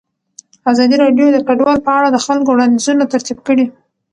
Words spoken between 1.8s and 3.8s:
په اړه د خلکو وړاندیزونه ترتیب کړي.